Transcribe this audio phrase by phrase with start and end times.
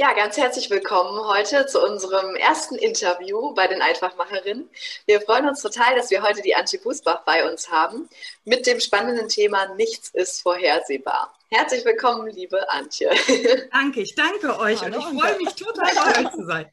[0.00, 4.70] Ja, ganz herzlich willkommen heute zu unserem ersten Interview bei den Einfachmacherinnen.
[5.06, 8.08] Wir freuen uns total, dass wir heute die Antje Busbach bei uns haben
[8.44, 11.36] mit dem spannenden Thema Nichts ist vorhersehbar.
[11.50, 13.08] Herzlich willkommen, liebe Antje.
[13.72, 16.70] Danke, ich danke euch Hallo, und ich freue mich total, bei euch zu sein.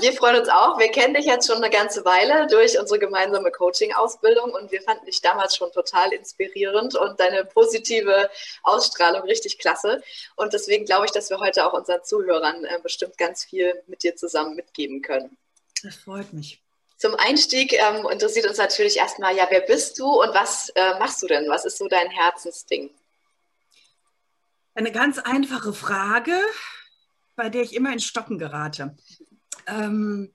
[0.00, 0.78] Wir freuen uns auch.
[0.78, 5.04] Wir kennen dich jetzt schon eine ganze Weile durch unsere gemeinsame Coaching-Ausbildung und wir fanden
[5.04, 8.30] dich damals schon total inspirierend und deine positive
[8.62, 10.02] Ausstrahlung richtig klasse.
[10.34, 14.02] Und deswegen glaube ich, dass wir heute auch unseren Zuhörern äh, bestimmt ganz viel mit
[14.02, 15.36] dir zusammen mitgeben können.
[15.82, 16.62] Das freut mich.
[16.96, 21.22] Zum Einstieg ähm, interessiert uns natürlich erstmal, ja, wer bist du und was äh, machst
[21.22, 21.50] du denn?
[21.50, 22.90] Was ist so dein Herzensding?
[24.76, 26.38] Eine ganz einfache Frage,
[27.34, 28.94] bei der ich immer in Stocken gerate.
[29.66, 30.34] Ähm,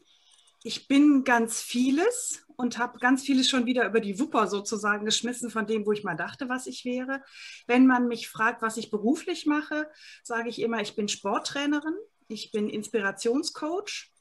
[0.63, 5.51] ich bin ganz vieles und habe ganz vieles schon wieder über die Wupper sozusagen geschmissen
[5.51, 7.21] von dem, wo ich mal dachte, was ich wäre.
[7.67, 9.87] Wenn man mich fragt, was ich beruflich mache,
[10.23, 11.93] sage ich immer, ich bin Sporttrainerin,
[12.27, 14.11] ich bin Inspirationscoach,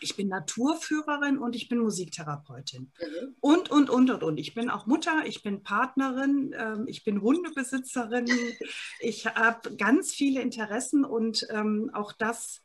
[0.00, 2.92] ich bin Naturführerin und ich bin Musiktherapeutin.
[3.00, 3.36] Mhm.
[3.40, 4.38] Und, und, und, und, und.
[4.38, 8.26] Ich bin auch Mutter, ich bin Partnerin, ähm, ich bin Hundebesitzerin.
[9.00, 12.62] ich habe ganz viele Interessen und ähm, auch das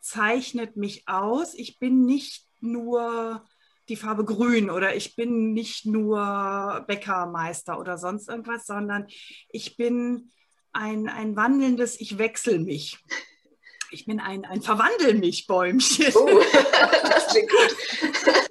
[0.00, 1.54] zeichnet mich aus.
[1.54, 3.44] Ich bin nicht nur
[3.88, 9.06] die Farbe grün oder ich bin nicht nur Bäckermeister oder sonst irgendwas, sondern
[9.48, 10.30] ich bin
[10.72, 12.98] ein, ein wandelndes, ich wechsle mich
[13.96, 16.12] ich bin ein, ein Verwandel mich Bäumchen.
[16.14, 16.26] Oh,
[17.02, 17.76] das klingt gut.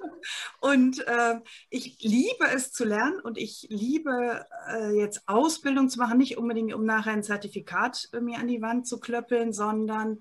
[0.60, 1.36] Und äh,
[1.70, 6.74] ich liebe es zu lernen und ich liebe äh, jetzt Ausbildung zu machen, nicht unbedingt,
[6.74, 10.18] um nachher ein Zertifikat mir an die Wand zu klöppeln, sondern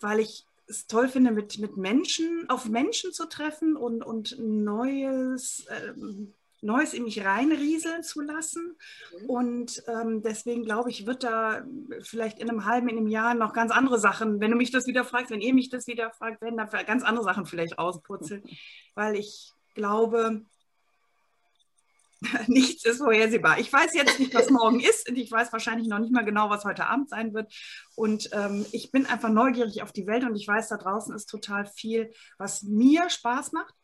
[0.00, 5.66] weil ich es toll finde, mit, mit Menschen, auf Menschen zu treffen und, und Neues,
[5.68, 8.76] ähm, Neues in mich reinrieseln zu lassen.
[9.20, 9.30] Mhm.
[9.30, 11.64] Und ähm, deswegen glaube ich, wird da
[12.02, 14.86] vielleicht in einem halben, in einem Jahr noch ganz andere Sachen, wenn du mich das
[14.86, 18.42] wieder fragst, wenn ihr mich das wieder fragt, werden da ganz andere Sachen vielleicht rauspurzeln,
[18.94, 20.44] weil ich glaube,
[22.48, 23.58] nichts ist vorhersehbar.
[23.60, 26.50] Ich weiß jetzt nicht, was morgen ist und ich weiß wahrscheinlich noch nicht mal genau,
[26.50, 27.52] was heute Abend sein wird.
[27.94, 31.26] Und ähm, ich bin einfach neugierig auf die Welt und ich weiß, da draußen ist
[31.26, 33.74] total viel, was mir Spaß macht.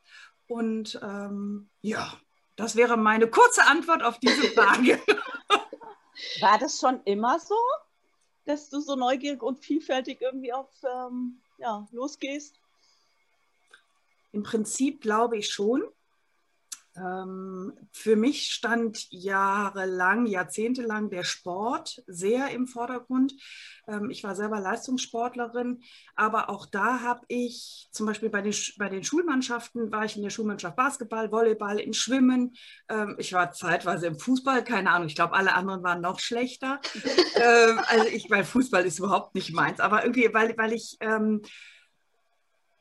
[0.46, 2.12] Und ähm, ja,
[2.56, 5.00] das wäre meine kurze Antwort auf diese Frage.
[6.40, 7.56] War das schon immer so,
[8.44, 12.60] dass du so neugierig und vielfältig irgendwie auf ähm, ja, losgehst?
[14.32, 15.82] Im Prinzip glaube ich schon.
[16.96, 23.34] Ähm, für mich stand jahrelang, jahrzehntelang der Sport sehr im Vordergrund.
[23.88, 25.82] Ähm, ich war selber Leistungssportlerin,
[26.14, 30.22] aber auch da habe ich zum Beispiel bei den, bei den Schulmannschaften, war ich in
[30.22, 32.54] der Schulmannschaft Basketball, Volleyball, im Schwimmen.
[32.88, 36.80] Ähm, ich war zeitweise im Fußball, keine Ahnung, ich glaube, alle anderen waren noch schlechter.
[37.88, 40.96] also ich, weil Fußball ist überhaupt nicht meins, aber irgendwie, weil, weil ich,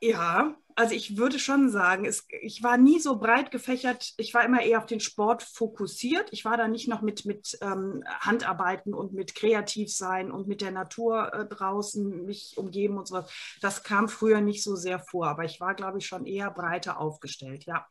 [0.00, 4.12] ja, also ich würde schon sagen, es, ich war nie so breit gefächert.
[4.16, 6.28] Ich war immer eher auf den Sport fokussiert.
[6.32, 10.72] Ich war da nicht noch mit, mit ähm, Handarbeiten und mit Kreativsein und mit der
[10.72, 13.30] Natur äh, draußen mich umgeben und sowas.
[13.60, 16.98] Das kam früher nicht so sehr vor, aber ich war, glaube ich, schon eher breiter
[17.00, 17.86] aufgestellt, ja.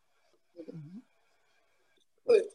[2.25, 2.49] Cool.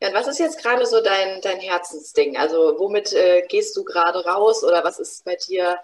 [0.00, 2.36] Ja, und was ist jetzt gerade so dein, dein Herzensding?
[2.36, 5.76] Also womit äh, gehst du gerade raus oder was ist bei dir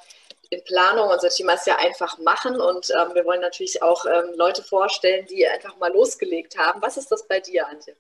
[0.52, 1.08] in Planung.
[1.08, 5.26] Unser Thema ist ja einfach machen und ähm, wir wollen natürlich auch ähm, Leute vorstellen,
[5.26, 6.82] die einfach mal losgelegt haben.
[6.82, 7.96] Was ist das bei dir, Antje?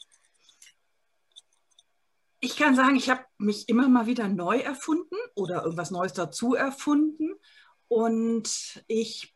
[2.40, 6.54] Ich kann sagen, ich habe mich immer mal wieder neu erfunden oder irgendwas Neues dazu
[6.54, 7.34] erfunden.
[7.88, 9.32] Und ich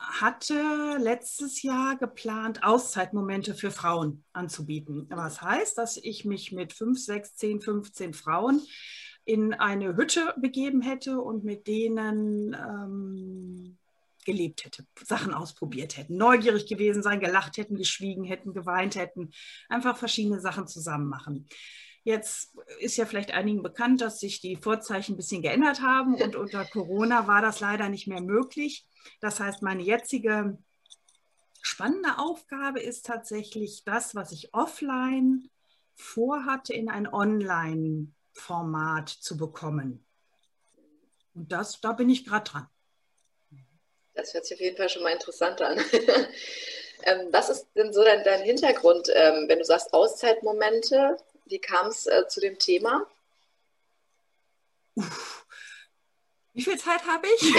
[0.00, 5.06] hatte letztes Jahr geplant, Auszeitmomente für Frauen anzubieten.
[5.10, 8.60] Was heißt, dass ich mich mit 5, 6, 10, 15 Frauen
[9.24, 13.78] in eine Hütte begeben hätte und mit denen ähm,
[14.24, 19.32] gelebt hätte, Sachen ausprobiert hätten, neugierig gewesen sein, gelacht hätten, geschwiegen hätten, geweint hätten,
[19.68, 21.48] einfach verschiedene Sachen zusammen machen.
[22.04, 26.34] Jetzt ist ja vielleicht einigen bekannt, dass sich die Vorzeichen ein bisschen geändert haben und
[26.36, 28.86] unter Corona war das leider nicht mehr möglich.
[29.20, 30.58] Das heißt, meine jetzige
[31.60, 35.48] spannende Aufgabe ist tatsächlich das, was ich offline
[35.94, 40.04] vorhatte, in ein Online Format zu bekommen.
[41.34, 42.68] Und das, da bin ich gerade dran.
[44.14, 45.78] Das hört sich auf jeden Fall schon mal interessant an.
[47.04, 51.16] ähm, was ist denn so dein, dein Hintergrund, ähm, wenn du sagst Auszeitmomente?
[51.46, 53.06] Wie kam es äh, zu dem Thema?
[54.94, 55.46] Uff.
[56.54, 57.54] Wie viel Zeit habe ich?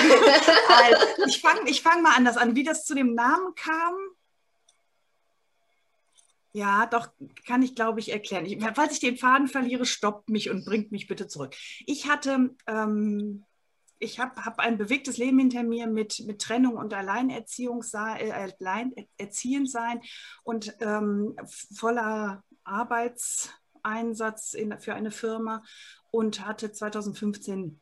[0.67, 2.55] also, ich fange ich fang mal anders an.
[2.55, 3.95] Wie das zu dem Namen kam,
[6.53, 7.07] ja, doch,
[7.45, 8.45] kann ich, glaube ich, erklären.
[8.45, 11.55] Ich, falls ich den Faden verliere, stoppt mich und bringt mich bitte zurück.
[11.85, 13.44] Ich hatte ähm,
[14.03, 19.71] ich habe hab ein bewegtes Leben hinter mir mit, mit Trennung und Alleinerziehung äh, Alleinerziehend
[19.71, 20.01] sein
[20.44, 21.35] und ähm,
[21.75, 25.63] voller Arbeitseinsatz in, für eine Firma
[26.11, 27.79] und hatte 2015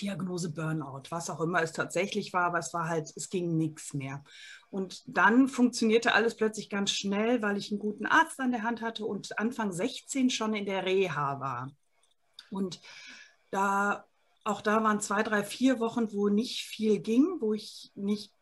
[0.00, 3.92] Diagnose Burnout, was auch immer es tatsächlich war, aber es war halt, es ging nichts
[3.92, 4.24] mehr.
[4.72, 8.80] Und dann funktionierte alles plötzlich ganz schnell, weil ich einen guten Arzt an der Hand
[8.80, 11.70] hatte und Anfang 16 schon in der Reha war.
[12.50, 12.80] Und
[13.50, 14.06] da,
[14.44, 18.32] auch da waren zwei, drei, vier Wochen, wo nicht viel ging, wo ich nicht,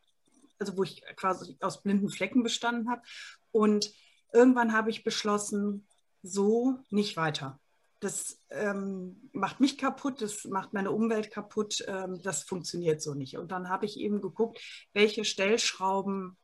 [0.61, 3.03] also wo ich quasi aus blinden Flecken bestanden habe.
[3.50, 3.93] Und
[4.33, 5.85] irgendwann habe ich beschlossen,
[6.23, 7.59] so nicht weiter
[8.00, 13.37] das ähm, macht mich kaputt, das macht meine Umwelt kaputt, ähm, das funktioniert so nicht.
[13.37, 14.58] Und dann habe ich eben geguckt,
[14.94, 16.37] welche Stellschrauben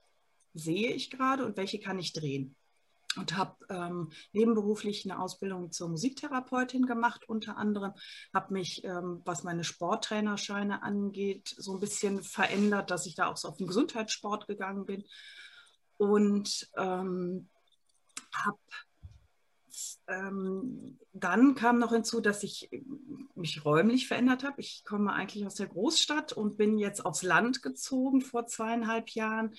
[0.53, 2.57] sehe ich gerade und welche kann ich drehen.
[3.17, 7.95] Und habe ähm, nebenberuflich eine Ausbildung zur Musiktherapeutin gemacht, unter anderem.
[8.35, 13.39] Habe mich, ähm, was meine Sporttrainerscheine angeht, so ein bisschen verändert, dass ich da auch
[13.39, 15.05] so auf den Gesundheitssport gegangen bin.
[15.97, 17.49] Und ähm,
[18.35, 18.59] habe
[20.09, 22.71] ähm, dann kam noch hinzu, dass ich
[23.35, 24.61] mich räumlich verändert habe.
[24.61, 29.55] Ich komme eigentlich aus der Großstadt und bin jetzt aufs Land gezogen vor zweieinhalb Jahren.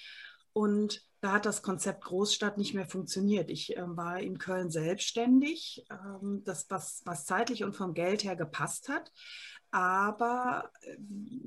[0.54, 3.50] Und da hat das Konzept Großstadt nicht mehr funktioniert.
[3.50, 8.36] Ich äh, war in Köln selbstständig, ähm, das, was, was zeitlich und vom Geld her
[8.36, 9.12] gepasst hat
[9.72, 10.96] aber äh,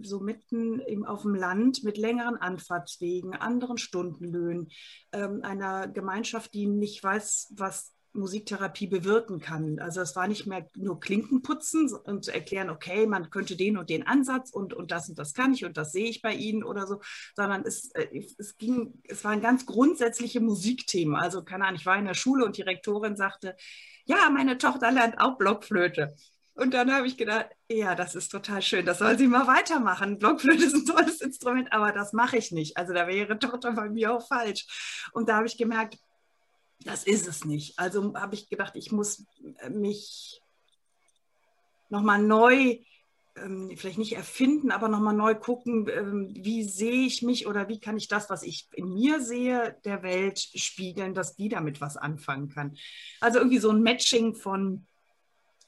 [0.03, 4.71] so mitten im, auf dem Land mit längeren Anfahrtswegen, anderen Stundenlöhnen,
[5.13, 9.79] ähm, einer Gemeinschaft, die nicht weiß, was Musiktherapie bewirken kann.
[9.79, 13.77] Also es war nicht mehr nur Klinken putzen und zu erklären, okay, man könnte den
[13.77, 16.35] und den Ansatz und, und das und das kann ich und das sehe ich bei
[16.35, 17.01] Ihnen oder so,
[17.37, 18.09] sondern es, äh,
[18.39, 21.17] es ging, es waren ganz grundsätzliche Musikthemen.
[21.17, 23.57] Also keine Ahnung, ich war in der Schule und die Rektorin sagte,
[24.05, 26.15] ja, meine Tochter lernt auch Blockflöte.
[26.55, 30.19] Und dann habe ich gedacht, ja, das ist total schön, das soll sie mal weitermachen.
[30.19, 32.77] Blockflöte ist ein tolles Instrument, aber das mache ich nicht.
[32.77, 34.67] Also da wäre ihre Tochter bei mir auch falsch.
[35.13, 35.97] Und da habe ich gemerkt,
[36.85, 37.79] das ist es nicht.
[37.79, 39.27] Also habe ich gedacht, ich muss
[39.59, 40.41] äh, mich
[41.89, 42.79] nochmal neu,
[43.37, 47.81] ähm, vielleicht nicht erfinden, aber nochmal neu gucken, ähm, wie sehe ich mich oder wie
[47.81, 51.97] kann ich das, was ich in mir sehe, der Welt spiegeln, dass die damit was
[51.97, 52.77] anfangen kann.
[53.21, 54.87] Also irgendwie so ein Matching von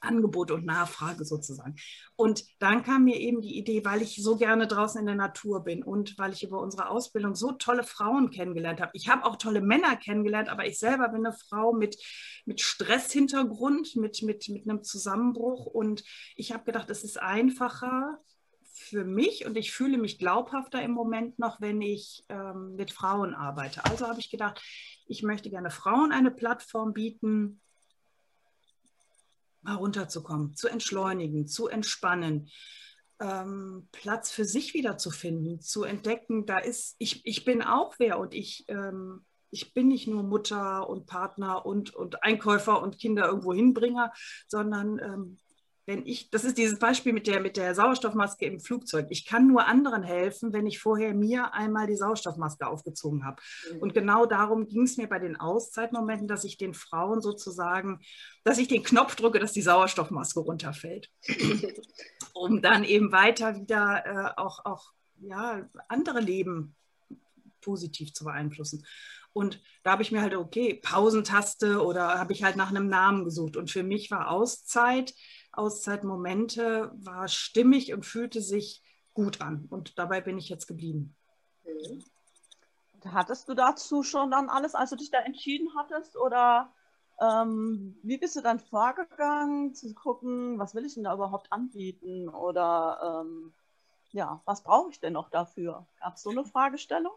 [0.03, 1.75] Angebot und Nachfrage sozusagen.
[2.15, 5.63] Und dann kam mir eben die Idee, weil ich so gerne draußen in der Natur
[5.63, 8.91] bin und weil ich über unsere Ausbildung so tolle Frauen kennengelernt habe.
[8.93, 11.97] Ich habe auch tolle Männer kennengelernt, aber ich selber bin eine Frau mit,
[12.45, 15.65] mit Stresshintergrund, mit, mit, mit einem Zusammenbruch.
[15.65, 16.03] Und
[16.35, 18.19] ich habe gedacht, es ist einfacher,
[18.73, 23.35] für mich und ich fühle mich glaubhafter im Moment noch, wenn ich ähm, mit Frauen
[23.35, 23.85] arbeite.
[23.85, 24.61] Also habe ich gedacht,
[25.05, 27.61] ich möchte gerne Frauen eine Plattform bieten,
[29.63, 32.49] mal runterzukommen, zu entschleunigen, zu entspannen,
[33.19, 38.33] ähm, Platz für sich wiederzufinden, zu entdecken, da ist, ich, ich bin auch wer und
[38.33, 43.53] ich, ähm, ich bin nicht nur Mutter und Partner und, und Einkäufer und Kinder irgendwo
[43.53, 44.11] hinbringer,
[44.47, 45.37] sondern ähm,
[45.85, 49.07] wenn ich, das ist dieses Beispiel mit der, mit der Sauerstoffmaske im Flugzeug.
[49.09, 53.41] Ich kann nur anderen helfen, wenn ich vorher mir einmal die Sauerstoffmaske aufgezogen habe.
[53.71, 53.79] Mhm.
[53.79, 57.99] Und genau darum ging es mir bei den Auszeitmomenten, dass ich den Frauen sozusagen,
[58.43, 61.09] dass ich den Knopf drücke, dass die Sauerstoffmaske runterfällt.
[62.33, 66.75] um dann eben weiter wieder äh, auch, auch ja, andere Leben
[67.61, 68.85] positiv zu beeinflussen.
[69.33, 73.25] Und da habe ich mir halt, okay, Pausentaste oder habe ich halt nach einem Namen
[73.25, 73.57] gesucht.
[73.57, 75.13] Und für mich war Auszeit
[75.53, 78.83] Auszeitmomente war stimmig und fühlte sich
[79.13, 79.67] gut an.
[79.69, 81.15] Und dabei bin ich jetzt geblieben.
[81.63, 82.03] Mhm.
[83.05, 86.17] Hattest du dazu schon dann alles, als du dich da entschieden hattest?
[86.17, 86.73] Oder
[87.21, 92.29] ähm, wie bist du dann vorgegangen, zu gucken, was will ich denn da überhaupt anbieten?
[92.29, 93.53] Oder ähm,
[94.11, 95.85] ja, was brauche ich denn noch dafür?
[95.99, 97.13] Gab es so eine Fragestellung?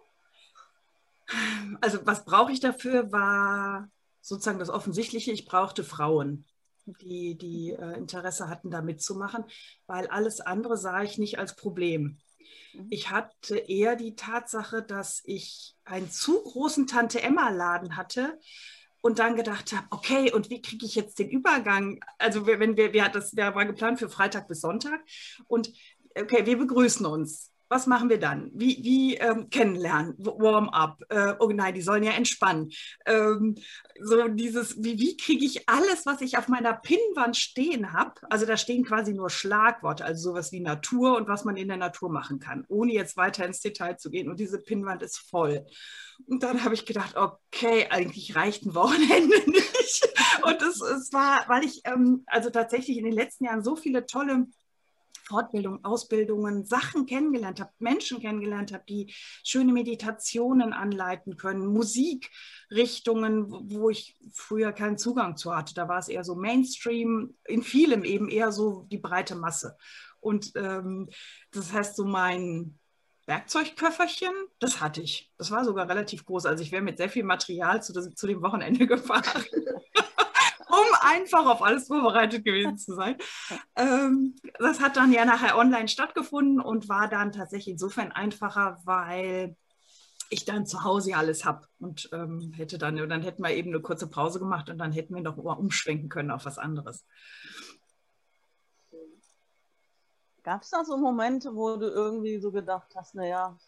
[1.81, 3.89] Also was brauche ich dafür, war
[4.21, 6.45] sozusagen das Offensichtliche, ich brauchte Frauen
[6.87, 9.45] die, die äh, Interesse hatten, da mitzumachen,
[9.87, 12.19] weil alles andere sah ich nicht als Problem.
[12.75, 12.87] Mhm.
[12.91, 18.39] Ich hatte eher die Tatsache, dass ich einen zu großen Tante Emma Laden hatte
[19.03, 22.01] und dann gedacht habe, okay, und wie kriege ich jetzt den Übergang?
[22.19, 25.01] Also wenn wir, wir das der war geplant für Freitag bis Sonntag
[25.47, 25.73] und
[26.19, 28.51] okay, wir begrüßen uns was machen wir dann?
[28.55, 31.03] Wie, wie ähm, kennenlernen, Warm-up?
[31.09, 32.71] Äh, oh nein, die sollen ja entspannen.
[33.07, 33.57] Ähm,
[34.01, 38.13] so dieses, wie, wie kriege ich alles, was ich auf meiner Pinnwand stehen habe?
[38.31, 41.77] Also da stehen quasi nur Schlagworte, also sowas wie Natur und was man in der
[41.77, 44.29] Natur machen kann, ohne jetzt weiter ins Detail zu gehen.
[44.29, 45.67] Und diese Pinnwand ist voll.
[46.27, 50.09] Und dann habe ich gedacht, okay, eigentlich reicht ein Wochenende nicht.
[50.43, 54.07] Und es, es war, weil ich ähm, also tatsächlich in den letzten Jahren so viele
[54.07, 54.47] tolle
[55.27, 59.13] Fortbildung, Ausbildungen, Sachen kennengelernt habe, Menschen kennengelernt habe, die
[59.45, 65.75] schöne Meditationen anleiten können, Musikrichtungen, wo ich früher keinen Zugang zu hatte.
[65.75, 69.77] Da war es eher so Mainstream, in vielem eben eher so die breite Masse.
[70.21, 71.09] Und ähm,
[71.53, 72.79] das heißt, so mein
[73.27, 75.33] Werkzeugköfferchen, das hatte ich.
[75.37, 76.47] Das war sogar relativ groß.
[76.47, 79.45] Also ich wäre mit sehr viel Material zu, zu dem Wochenende gefahren
[80.77, 83.17] um einfach auf alles vorbereitet gewesen zu sein.
[83.79, 89.55] Ähm, das hat dann ja nachher online stattgefunden und war dann tatsächlich insofern einfacher, weil
[90.31, 93.81] ich dann zu Hause alles habe und ähm, hätte dann, dann hätten wir eben eine
[93.81, 97.05] kurze Pause gemacht und dann hätten wir noch mal umschwenken können auf was anderes.
[100.43, 103.59] Gab es da so Momente, wo du irgendwie so gedacht hast, naja,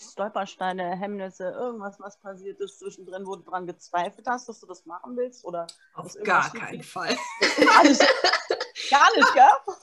[0.00, 4.86] Stolpersteine, Hemmnisse, irgendwas, was passiert ist zwischendrin, wo du dran gezweifelt hast, dass du das
[4.86, 5.44] machen willst?
[5.44, 7.16] Oder Auf gar keinen Fall.
[7.78, 7.98] Alles,
[8.90, 9.74] gar nicht, gell?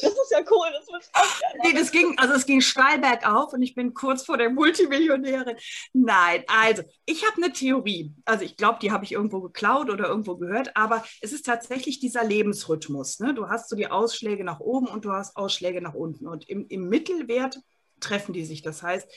[0.00, 1.60] Das ist ja cool, das wird auch gerne.
[1.64, 5.56] Nee, das ging, also es ging steil bergauf und ich bin kurz vor der Multimillionärin.
[5.92, 8.14] Nein, also ich habe eine Theorie.
[8.24, 12.00] Also ich glaube, die habe ich irgendwo geklaut oder irgendwo gehört, aber es ist tatsächlich
[12.00, 13.20] dieser Lebensrhythmus.
[13.20, 13.34] Ne?
[13.34, 16.26] Du hast so die Ausschläge nach oben und du hast Ausschläge nach unten.
[16.26, 17.60] Und im, im Mittelwert
[18.02, 18.62] treffen die sich.
[18.62, 19.08] Das heißt,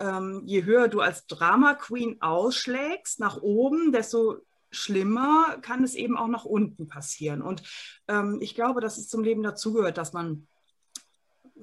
[0.00, 4.38] ähm, je höher du als Drama Queen ausschlägst nach oben, desto
[4.70, 7.42] schlimmer kann es eben auch nach unten passieren.
[7.42, 7.62] Und
[8.08, 10.48] ähm, ich glaube, dass es zum Leben dazugehört, dass man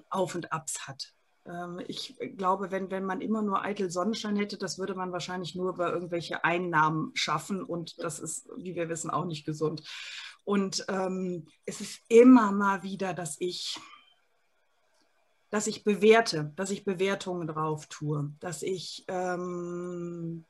[0.09, 1.13] Auf und Abs hat.
[1.45, 5.55] Ähm, ich glaube, wenn, wenn man immer nur eitel Sonnenschein hätte, das würde man wahrscheinlich
[5.55, 7.63] nur über irgendwelche Einnahmen schaffen.
[7.63, 9.83] Und das ist, wie wir wissen, auch nicht gesund.
[10.45, 13.77] Und ähm, es ist immer mal wieder, dass ich
[15.49, 20.45] dass ich bewerte, dass ich Bewertungen drauf tue, dass ich ähm,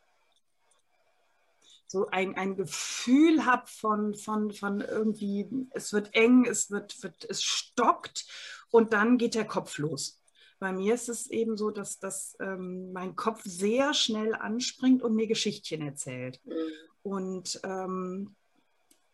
[1.87, 7.25] so ein, ein Gefühl habe von, von, von irgendwie, es wird eng, es, wird, wird,
[7.29, 8.27] es stockt
[8.69, 10.21] und dann geht der Kopf los.
[10.59, 15.15] Bei mir ist es eben so, dass, dass ähm, mein Kopf sehr schnell anspringt und
[15.15, 16.41] mir Geschichtchen erzählt.
[16.43, 16.53] Mhm.
[17.01, 18.35] Und ähm,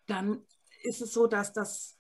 [0.08, 0.42] dann
[0.84, 1.98] ist es so, dass das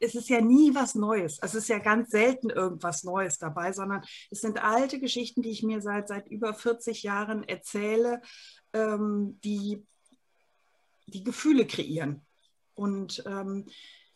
[0.00, 1.38] es ist ja nie was Neues.
[1.42, 5.62] Es ist ja ganz selten irgendwas Neues dabei, sondern es sind alte Geschichten, die ich
[5.62, 8.20] mir seit, seit über 40 Jahren erzähle,
[8.72, 9.84] ähm, die,
[11.06, 12.24] die Gefühle kreieren.
[12.74, 13.66] Und ähm,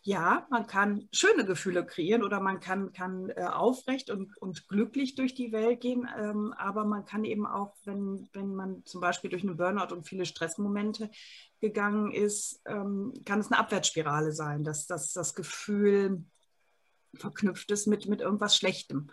[0.05, 5.15] ja, man kann schöne Gefühle kreieren oder man kann, kann äh, aufrecht und, und glücklich
[5.15, 9.29] durch die Welt gehen, ähm, aber man kann eben auch, wenn, wenn man zum Beispiel
[9.29, 11.09] durch einen Burnout und viele Stressmomente
[11.63, 16.25] gegangen ist, ähm, kann es eine Abwärtsspirale sein, dass, dass das Gefühl
[17.15, 19.09] verknüpft ist mit, mit irgendwas Schlechtem.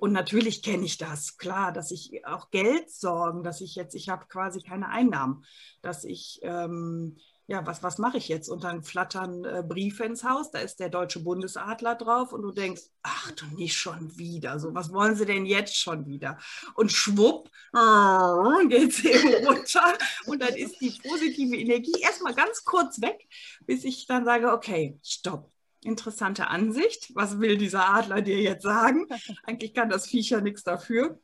[0.00, 4.08] Und natürlich kenne ich das, klar, dass ich auch Geld sorgen, dass ich jetzt, ich
[4.08, 5.44] habe quasi keine Einnahmen,
[5.80, 8.48] dass ich ähm, ja, was, was mache ich jetzt?
[8.48, 12.52] Und dann flattern äh, Briefe ins Haus, da ist der deutsche Bundesadler drauf und du
[12.52, 16.38] denkst, ach du nicht schon wieder, so was wollen sie denn jetzt schon wieder?
[16.74, 22.64] Und schwupp, äh, geht es eben runter und dann ist die positive Energie erstmal ganz
[22.64, 23.28] kurz weg,
[23.66, 25.50] bis ich dann sage, okay, stopp.
[25.82, 27.14] Interessante Ansicht.
[27.14, 29.06] Was will dieser Adler dir jetzt sagen?
[29.44, 31.20] Eigentlich kann das Viecher nichts dafür.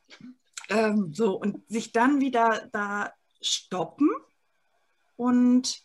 [0.69, 3.11] Ähm, so, und sich dann wieder da
[3.41, 4.11] stoppen
[5.15, 5.83] und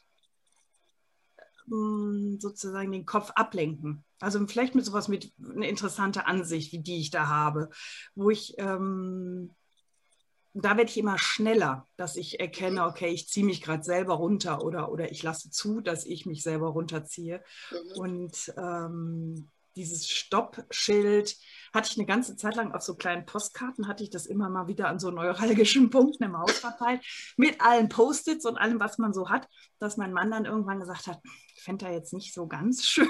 [1.67, 4.05] sozusagen den Kopf ablenken.
[4.21, 7.71] Also vielleicht mit sowas mit einer interessanten Ansicht, wie die ich da habe,
[8.15, 9.55] wo ich, ähm,
[10.55, 14.65] da werde ich immer schneller, dass ich erkenne, okay, ich ziehe mich gerade selber runter
[14.65, 17.43] oder, oder ich lasse zu, dass ich mich selber runterziehe.
[17.71, 18.01] Mhm.
[18.01, 21.37] Und ähm, dieses Stoppschild
[21.75, 24.67] hatte ich eine ganze Zeit lang auf so kleinen Postkarten, hatte ich das immer mal
[24.67, 27.05] wieder an so neuralgischen Punkten im Haus verteilt,
[27.37, 29.47] mit allen Post-its und allem, was man so hat,
[29.79, 31.21] dass mein Mann dann irgendwann gesagt hat,
[31.67, 33.09] fände er jetzt nicht so ganz schön.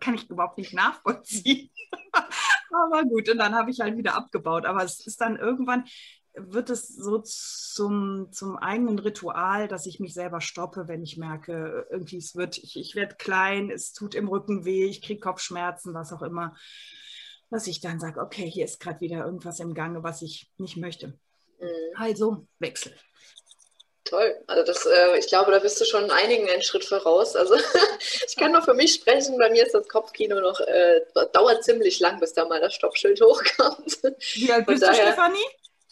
[0.00, 1.70] Kann ich überhaupt nicht nachvollziehen.
[2.70, 4.66] Aber gut, und dann habe ich halt wieder abgebaut.
[4.66, 5.84] Aber es ist dann irgendwann,
[6.34, 11.86] wird es so zum, zum eigenen Ritual, dass ich mich selber stoppe, wenn ich merke,
[11.90, 15.94] irgendwie es wird, ich, ich werde klein, es tut im Rücken weh, ich kriege Kopfschmerzen,
[15.94, 16.56] was auch immer,
[17.50, 20.76] dass ich dann sage, okay, hier ist gerade wieder irgendwas im Gange, was ich nicht
[20.76, 21.18] möchte.
[21.60, 21.68] Mhm.
[21.94, 22.96] Also Wechsel.
[24.04, 24.36] Toll.
[24.46, 27.34] Also das, äh, ich glaube, da bist du schon einigen einen Schritt voraus.
[27.36, 27.54] Also
[28.26, 29.38] ich kann nur für mich sprechen.
[29.38, 31.00] Bei mir ist das Kopfkino noch äh,
[31.32, 33.98] dauert ziemlich lang, bis da mal das Stoppschild hochkommt.
[34.34, 35.44] Wie alt bist du, Stefanie?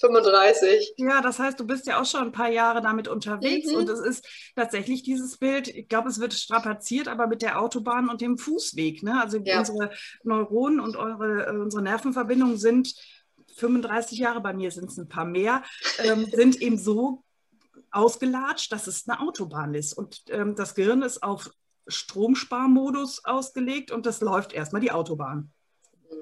[0.02, 0.94] 35.
[0.96, 3.76] Ja, das heißt, du bist ja auch schon ein paar Jahre damit unterwegs mhm.
[3.78, 4.26] und es ist
[4.56, 9.02] tatsächlich dieses Bild, ich glaube, es wird strapaziert, aber mit der Autobahn und dem Fußweg.
[9.02, 9.20] Ne?
[9.20, 9.60] Also ja.
[9.60, 9.90] unsere
[10.24, 12.94] Neuronen und eure, äh, unsere Nervenverbindungen sind
[13.56, 15.62] 35 Jahre, bei mir sind es ein paar mehr,
[15.98, 17.22] ähm, sind eben so
[17.92, 19.92] ausgelatscht, dass es eine Autobahn ist.
[19.92, 21.50] Und ähm, das Gehirn ist auf
[21.86, 25.52] Stromsparmodus ausgelegt und das läuft erstmal die Autobahn.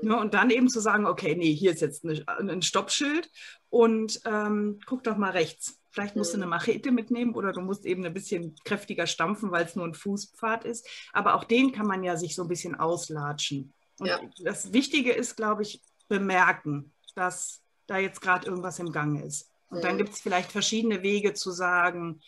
[0.02, 3.30] Ja, und dann eben zu sagen, okay, nee, hier ist jetzt eine, ein Stoppschild
[3.68, 5.78] und ähm, guck doch mal rechts.
[5.90, 9.64] Vielleicht musst du eine Machete mitnehmen oder du musst eben ein bisschen kräftiger stampfen, weil
[9.64, 10.88] es nur ein Fußpfad ist.
[11.12, 13.74] Aber auch den kann man ja sich so ein bisschen auslatschen.
[13.98, 14.20] Und ja.
[14.44, 19.49] das Wichtige ist, glaube ich, bemerken, dass da jetzt gerade irgendwas im Gange ist.
[19.70, 22.20] Und dann gibt es vielleicht verschiedene Wege zu sagen,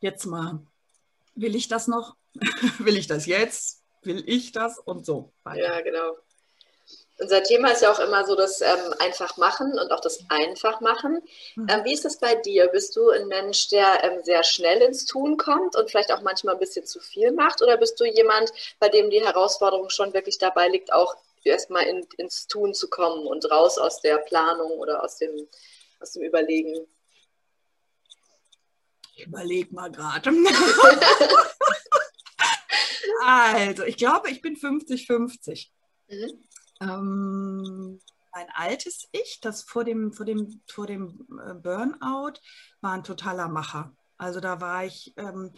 [0.00, 0.60] jetzt mal,
[1.34, 2.14] will ich das noch?
[2.78, 3.82] will ich das jetzt?
[4.02, 4.78] Will ich das?
[4.78, 5.32] Und so.
[5.44, 5.60] Weiter.
[5.60, 6.16] Ja, genau.
[7.20, 10.80] Unser Thema ist ja auch immer so das ähm, einfach machen und auch das einfach
[10.80, 11.20] machen.
[11.56, 11.66] Mhm.
[11.68, 12.68] Ähm, wie ist es bei dir?
[12.68, 16.54] Bist du ein Mensch, der ähm, sehr schnell ins Tun kommt und vielleicht auch manchmal
[16.54, 17.60] ein bisschen zu viel macht?
[17.60, 22.06] Oder bist du jemand, bei dem die Herausforderung schon wirklich dabei liegt, auch erstmal in,
[22.18, 25.48] ins Tun zu kommen und raus aus der Planung oder aus dem,
[26.00, 26.86] aus dem Überlegen?
[29.16, 30.30] Ich überlege mal gerade.
[33.24, 35.68] also, ich glaube, ich bin 50-50.
[36.08, 36.44] Mhm.
[36.80, 38.00] Ähm,
[38.32, 42.40] mein altes Ich, das vor dem, vor dem, vor dem äh, Burnout,
[42.80, 43.96] war ein totaler Macher.
[44.16, 45.52] Also da war ich ähm,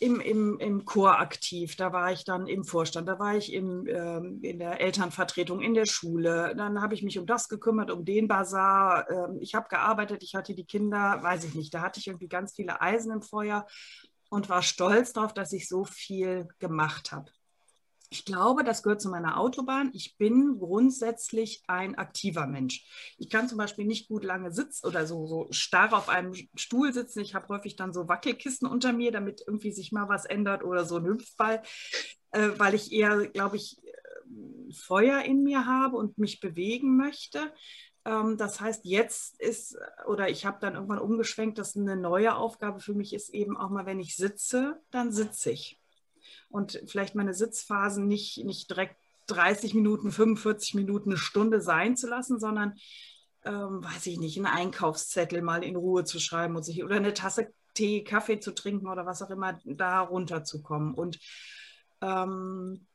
[0.00, 3.86] im, im, im Chor aktiv, da war ich dann im Vorstand, da war ich im,
[3.86, 6.54] ähm, in der Elternvertretung, in der Schule.
[6.56, 9.10] Dann habe ich mich um das gekümmert, um den Bazar.
[9.10, 12.28] Ähm, ich habe gearbeitet, ich hatte die Kinder, weiß ich nicht, da hatte ich irgendwie
[12.28, 13.66] ganz viele Eisen im Feuer
[14.30, 17.30] und war stolz darauf, dass ich so viel gemacht habe.
[18.10, 19.90] Ich glaube, das gehört zu meiner Autobahn.
[19.92, 22.86] Ich bin grundsätzlich ein aktiver Mensch.
[23.18, 26.92] Ich kann zum Beispiel nicht gut lange sitzen oder so, so starr auf einem Stuhl
[26.92, 27.20] sitzen.
[27.20, 30.86] Ich habe häufig dann so Wackelkissen unter mir, damit irgendwie sich mal was ändert oder
[30.86, 31.62] so ein Hüpfball,
[32.30, 37.52] äh, weil ich eher, glaube ich, äh, Feuer in mir habe und mich bewegen möchte.
[38.06, 42.80] Ähm, das heißt, jetzt ist, oder ich habe dann irgendwann umgeschwenkt, dass eine neue Aufgabe
[42.80, 45.78] für mich ist eben auch mal, wenn ich sitze, dann sitze ich
[46.50, 52.08] und vielleicht meine Sitzphasen nicht, nicht direkt 30 Minuten, 45 Minuten, eine Stunde sein zu
[52.08, 52.74] lassen, sondern,
[53.44, 57.14] ähm, weiß ich nicht, einen Einkaufszettel mal in Ruhe zu schreiben und sich, oder eine
[57.14, 60.94] Tasse Tee, Kaffee zu trinken oder was auch immer, da runterzukommen.
[60.94, 61.20] Und
[62.00, 62.86] ähm,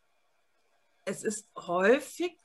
[1.05, 2.37] es ist häufig,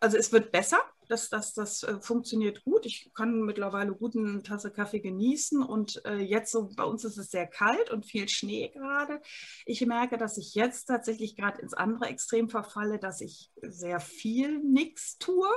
[0.00, 0.80] also es wird besser,
[1.12, 2.86] das, das, das äh, funktioniert gut.
[2.86, 7.18] Ich kann mittlerweile gut eine Tasse Kaffee genießen und äh, jetzt so, bei uns ist
[7.18, 9.20] es sehr kalt und viel Schnee gerade.
[9.66, 14.58] Ich merke, dass ich jetzt tatsächlich gerade ins andere Extrem verfalle, dass ich sehr viel
[14.58, 15.48] nichts tue.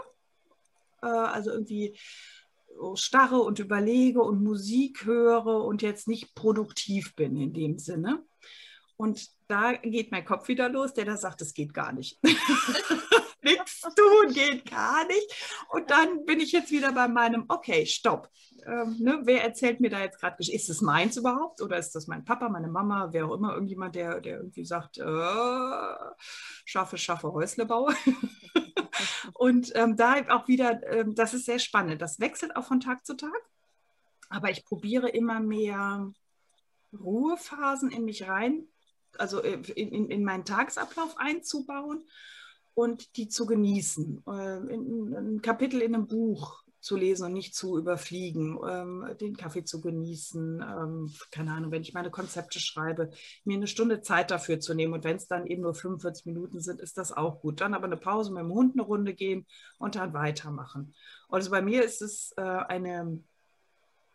[1.02, 1.98] Äh, also irgendwie
[2.96, 8.26] starre und überlege und Musik höre und jetzt nicht produktiv bin in dem Sinne.
[8.98, 12.20] Und da geht mein Kopf wieder los, der da sagt, es geht gar nicht.
[13.45, 15.63] nichts tun geht gar nicht.
[15.69, 18.29] Und dann bin ich jetzt wieder bei meinem, okay, stopp.
[18.65, 22.08] Ähm, ne, wer erzählt mir da jetzt gerade, ist es meins überhaupt oder ist das
[22.08, 25.95] mein Papa, meine Mama, wer auch immer, irgendjemand, der, der irgendwie sagt, äh,
[26.65, 27.93] schaffe, schaffe, Häusle baue.
[29.34, 32.01] und ähm, da auch wieder, ähm, das ist sehr spannend.
[32.01, 33.31] Das wechselt auch von Tag zu Tag.
[34.29, 36.12] Aber ich probiere immer mehr
[36.99, 38.67] Ruhephasen in mich rein,
[39.17, 42.03] also äh, in, in, in meinen Tagesablauf einzubauen
[42.76, 44.24] und die zu genießen.
[44.28, 49.64] Äh, ein Kapitel in einem Buch zu lesen und nicht zu überfliegen, ähm, den Kaffee
[49.64, 53.10] zu genießen, ähm, keine Ahnung, wenn ich meine Konzepte schreibe,
[53.44, 56.60] mir eine Stunde Zeit dafür zu nehmen und wenn es dann eben nur 45 Minuten
[56.60, 57.60] sind, ist das auch gut.
[57.60, 59.48] Dann aber eine Pause mit dem Hund eine Runde gehen
[59.80, 60.94] und dann weitermachen.
[61.28, 63.20] Also bei mir ist es äh, eine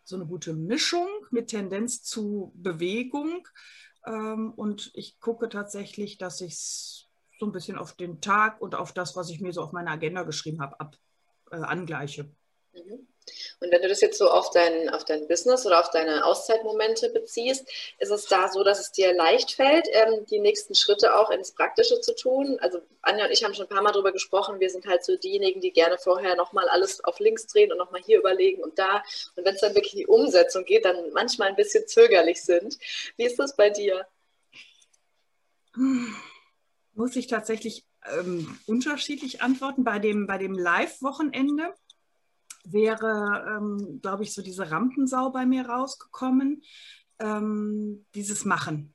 [0.04, 3.46] so eine gute Mischung mit Tendenz zu Bewegung
[4.06, 7.09] ähm, und ich gucke tatsächlich, dass ich es
[7.40, 9.90] so ein bisschen auf den Tag und auf das, was ich mir so auf meine
[9.90, 10.94] Agenda geschrieben habe, ab,
[11.50, 12.30] äh, angleiche.
[12.72, 13.08] Mhm.
[13.60, 17.10] Und wenn du das jetzt so auf dein, auf dein Business oder auf deine Auszeitmomente
[17.10, 17.66] beziehst,
[17.98, 21.52] ist es da so, dass es dir leicht fällt, ähm, die nächsten Schritte auch ins
[21.52, 22.58] Praktische zu tun?
[22.60, 25.16] Also Anja und ich haben schon ein paar Mal darüber gesprochen, wir sind halt so
[25.16, 29.02] diejenigen, die gerne vorher nochmal alles auf links drehen und nochmal hier überlegen und da.
[29.36, 32.78] Und wenn es dann wirklich in die Umsetzung geht, dann manchmal ein bisschen zögerlich sind.
[33.16, 34.06] Wie ist das bei dir?
[35.74, 36.14] Hm
[36.94, 37.86] muss ich tatsächlich
[38.18, 39.84] ähm, unterschiedlich antworten.
[39.84, 41.74] Bei dem, bei dem Live-Wochenende
[42.64, 46.62] wäre, ähm, glaube ich, so diese Rampensau bei mir rausgekommen.
[47.18, 48.94] Ähm, dieses Machen.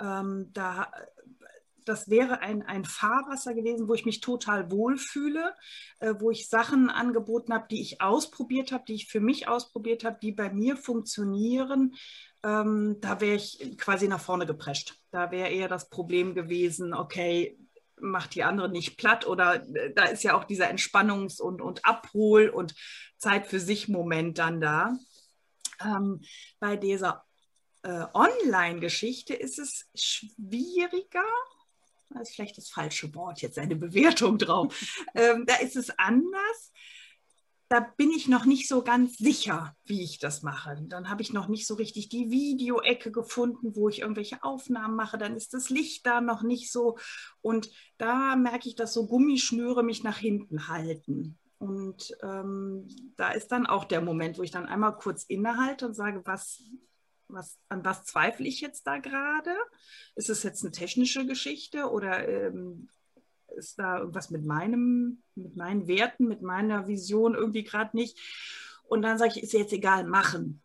[0.00, 0.90] Ähm, da,
[1.84, 5.54] das wäre ein, ein Fahrwasser gewesen, wo ich mich total wohlfühle,
[6.00, 10.04] äh, wo ich Sachen angeboten habe, die ich ausprobiert habe, die ich für mich ausprobiert
[10.04, 11.94] habe, die bei mir funktionieren,
[12.42, 14.99] ähm, da wäre ich quasi nach vorne geprescht.
[15.10, 17.58] Da wäre eher das Problem gewesen, okay,
[18.00, 21.84] macht die andere nicht platt oder äh, da ist ja auch dieser Entspannungs- und, und
[21.84, 22.74] Abhol- und
[23.18, 24.96] Zeit für sich Moment dann da.
[25.82, 26.22] Ähm,
[26.58, 27.24] bei dieser
[27.82, 31.24] äh, Online-Geschichte ist es schwieriger.
[32.10, 34.74] Das ist vielleicht das falsche Wort, jetzt eine Bewertung drauf.
[35.14, 36.72] ähm, da ist es anders.
[37.70, 40.76] Da bin ich noch nicht so ganz sicher, wie ich das mache.
[40.88, 45.18] Dann habe ich noch nicht so richtig die Videoecke gefunden, wo ich irgendwelche Aufnahmen mache.
[45.18, 46.98] Dann ist das Licht da noch nicht so.
[47.42, 51.38] Und da merke ich, dass so Gummischnüre mich nach hinten halten.
[51.58, 55.94] Und ähm, da ist dann auch der Moment, wo ich dann einmal kurz innehalte und
[55.94, 56.64] sage, was,
[57.28, 59.54] was, an was zweifle ich jetzt da gerade?
[60.16, 62.88] Ist es jetzt eine technische Geschichte oder ähm,
[63.56, 68.18] ist da irgendwas mit meinem, mit meinen Werten, mit meiner Vision irgendwie gerade nicht?
[68.84, 70.62] Und dann sage ich, ist jetzt egal, machen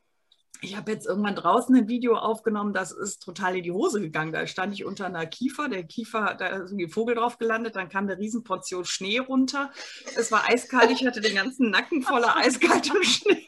[0.65, 4.31] ich habe jetzt irgendwann draußen ein Video aufgenommen, das ist total in die Hose gegangen.
[4.31, 7.89] Da stand ich unter einer Kiefer, der Kiefer, da ist ein Vogel drauf gelandet, dann
[7.89, 9.71] kam eine Riesenportion Schnee runter.
[10.15, 13.47] Es war eiskalt, ich hatte den ganzen Nacken voller eiskaltem Schnee.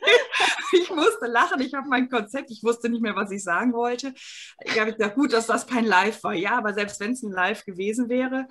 [0.74, 4.14] Ich musste lachen, ich habe mein Konzept, ich wusste nicht mehr, was ich sagen wollte.
[4.66, 6.34] Ich habe gesagt, gut, dass das kein Live war.
[6.34, 8.48] Ja, aber selbst wenn es ein Live gewesen wäre,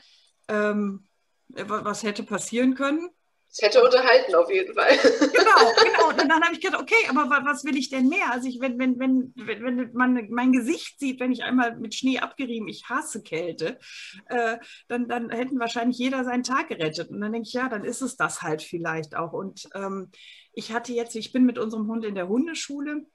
[0.49, 1.07] ähm,
[1.49, 3.11] was hätte passieren können?
[3.51, 4.91] Es hätte unterhalten auf jeden Fall.
[4.91, 6.09] Genau, genau.
[6.11, 8.31] Und dann habe ich gedacht, okay, aber was will ich denn mehr?
[8.31, 12.19] Also ich, wenn, wenn, wenn, wenn man mein Gesicht sieht, wenn ich einmal mit Schnee
[12.19, 13.79] abgerieben, ich hasse Kälte,
[14.27, 17.09] äh, dann, dann hätten wahrscheinlich jeder seinen Tag gerettet.
[17.09, 19.33] Und dann denke ich, ja, dann ist es das halt vielleicht auch.
[19.33, 20.11] Und ähm,
[20.53, 23.07] ich hatte jetzt, ich bin mit unserem Hund in der Hundeschule.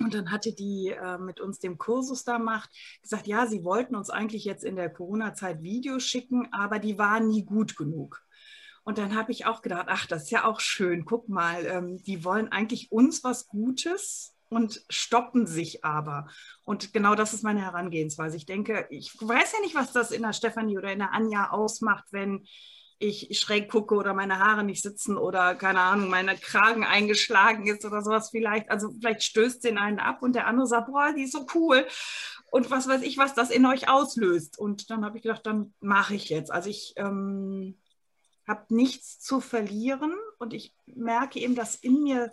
[0.00, 2.70] Und dann hatte die äh, mit uns dem Kursus da macht,
[3.02, 7.28] gesagt, ja, sie wollten uns eigentlich jetzt in der Corona-Zeit Videos schicken, aber die waren
[7.28, 8.22] nie gut genug.
[8.84, 11.04] Und dann habe ich auch gedacht, ach, das ist ja auch schön.
[11.04, 16.26] Guck mal, ähm, die wollen eigentlich uns was Gutes und stoppen sich aber.
[16.64, 18.36] Und genau das ist meine Herangehensweise.
[18.36, 21.50] Ich denke, ich weiß ja nicht, was das in der Stefanie oder in der Anja
[21.50, 22.44] ausmacht, wenn
[23.02, 27.84] ich schräg gucke oder meine Haare nicht sitzen oder keine Ahnung, meine Kragen eingeschlagen ist
[27.84, 28.70] oder sowas vielleicht.
[28.70, 31.86] Also vielleicht stößt den einen ab und der andere sagt, boah, die ist so cool.
[32.50, 34.58] Und was weiß ich, was das in euch auslöst.
[34.58, 36.52] Und dann habe ich gedacht, dann mache ich jetzt.
[36.52, 37.76] Also ich ähm,
[38.46, 42.32] habe nichts zu verlieren und ich merke eben, dass in mir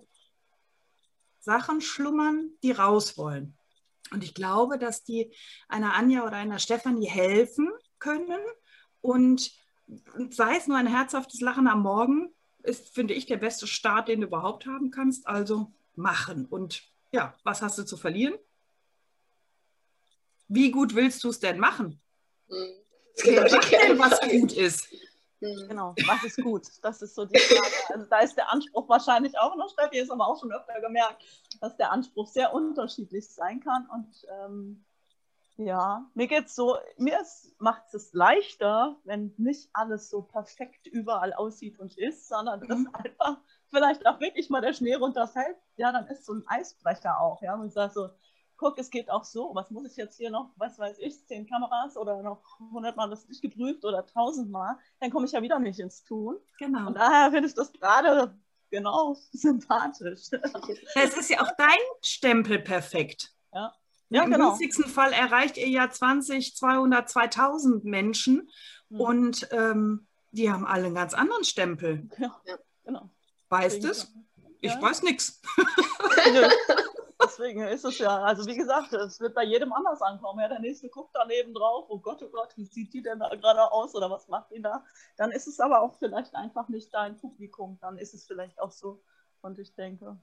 [1.39, 3.57] Sachen schlummern, die raus wollen.
[4.11, 5.33] Und ich glaube, dass die
[5.67, 8.39] einer Anja oder einer Stefanie helfen können.
[9.01, 9.51] Und
[10.29, 14.21] sei es nur ein herzhaftes Lachen am Morgen, ist, finde ich, der beste Start, den
[14.21, 15.27] du überhaupt haben kannst.
[15.27, 16.45] Also machen.
[16.45, 18.35] Und ja, was hast du zu verlieren?
[20.47, 22.01] Wie gut willst du es denn machen?
[22.49, 22.73] Hm.
[23.23, 24.87] Genau Wer sagt denn, was gut ist?
[25.41, 25.67] Mhm.
[25.69, 26.67] Genau, was ist gut?
[26.81, 27.93] Das ist so die Frage.
[27.93, 31.23] Also da ist der Anspruch wahrscheinlich auch noch, Steffi, ist aber auch schon öfter gemerkt,
[31.61, 33.87] dass der Anspruch sehr unterschiedlich sein kann.
[33.89, 34.85] Und ähm,
[35.59, 37.19] ja, mir geht es so, mir
[37.57, 42.89] macht es leichter, wenn nicht alles so perfekt überall aussieht und ist, sondern dass mhm.
[42.93, 43.37] einfach
[43.69, 45.57] vielleicht auch wirklich mal der Schnee runterfällt.
[45.75, 47.41] Ja, dann ist so ein Eisbrecher auch.
[47.41, 48.09] Ja, und sage so,
[48.55, 49.51] guck, es geht auch so.
[49.53, 52.41] Was muss ich jetzt hier noch, was weiß ich, zehn Kameras oder noch
[52.71, 56.37] hundertmal das nicht geprüft oder tausendmal, dann komme ich ja wieder nicht ins Tun.
[56.57, 56.87] Genau.
[56.87, 58.33] Und daher finde ich das gerade
[58.69, 60.29] genau sympathisch.
[60.95, 63.33] Es ist ja auch dein Stempel perfekt.
[63.51, 63.73] Ja.
[64.09, 64.49] Ja, Im genau.
[64.49, 68.49] günstigsten Fall erreicht ihr ja 20, 200, 2000 Menschen
[68.89, 69.01] mhm.
[69.01, 72.09] und ähm, die haben alle einen ganz anderen Stempel.
[72.17, 72.39] Ja,
[72.83, 73.09] genau.
[73.49, 74.13] Weißt du es?
[74.61, 74.81] Ich ja.
[74.81, 75.41] weiß nichts.
[77.21, 80.39] Deswegen ist es ja, also wie gesagt, es wird bei jedem anders ankommen.
[80.39, 83.27] Ja, der nächste guckt daneben drauf, oh Gott, oh Gott, wie sieht die denn da
[83.35, 84.85] gerade aus oder was macht die da?
[85.17, 87.77] Dann ist es aber auch vielleicht einfach nicht dein Publikum.
[87.81, 89.03] Dann ist es vielleicht auch so.
[89.41, 90.17] Und ich denke,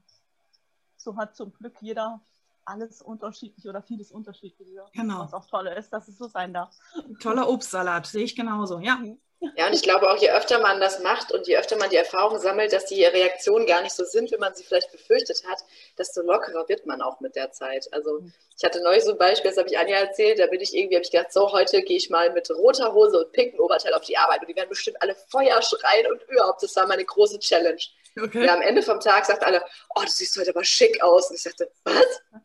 [0.95, 2.19] so hat zum Glück jeder
[2.67, 4.67] alles unterschiedlich oder vieles unterschiedlich.
[4.93, 5.19] Genau.
[5.19, 6.73] Was auch toll ist, dass es so sein darf.
[7.21, 8.97] Toller Obstsalat, sehe ich genauso, ja.
[8.97, 9.19] Mhm.
[9.55, 11.95] Ja, und ich glaube auch, je öfter man das macht und je öfter man die
[11.95, 15.59] Erfahrung sammelt, dass die Reaktionen gar nicht so sind, wie man sie vielleicht befürchtet hat,
[15.97, 17.87] desto lockerer wird man auch mit der Zeit.
[17.91, 18.23] Also
[18.57, 20.95] ich hatte neulich so ein Beispiel, das habe ich Anja erzählt, da bin ich irgendwie,
[20.95, 24.01] habe ich gedacht, so, heute gehe ich mal mit roter Hose und pinken Oberteil auf
[24.01, 27.37] die Arbeit und die werden bestimmt alle Feuer schreien und überhaupt, das war meine große
[27.37, 27.81] Challenge.
[28.21, 28.45] Okay.
[28.45, 29.63] Ja, am Ende vom Tag sagt alle,
[29.95, 31.29] oh, du siehst heute aber schick aus.
[31.29, 31.95] Und ich sagte, was?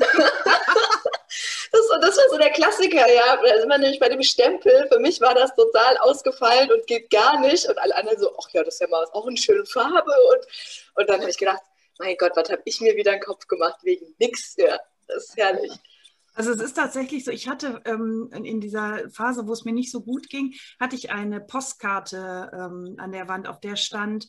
[1.72, 3.37] das, das war so der Klassiker, ja.
[3.37, 4.87] Da sind wir nämlich bei dem Stempel.
[4.90, 7.68] Für mich war das total ausgefallen und geht gar nicht.
[7.68, 10.12] Und alle anderen so, ach ja, das ist ja mal auch eine schöne Farbe.
[10.30, 10.46] Und,
[10.96, 11.62] und dann habe ich gedacht,
[11.98, 14.56] mein Gott, was habe ich mir wieder einen Kopf gemacht wegen nix.
[14.56, 15.72] Ja, das ist herrlich.
[16.35, 19.90] Also es ist tatsächlich so, ich hatte ähm, in dieser Phase, wo es mir nicht
[19.90, 24.28] so gut ging, hatte ich eine Postkarte ähm, an der Wand, auf der stand,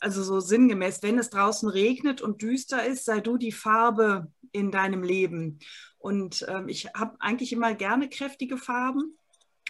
[0.00, 4.70] also so sinngemäß, wenn es draußen regnet und düster ist, sei du die Farbe in
[4.70, 5.58] deinem Leben.
[5.98, 9.18] Und ähm, ich habe eigentlich immer gerne kräftige Farben.